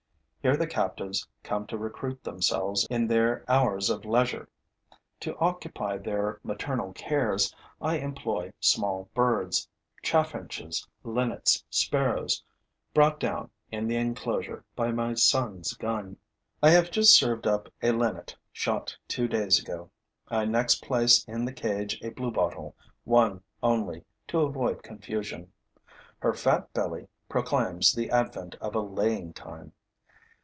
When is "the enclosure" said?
13.87-14.63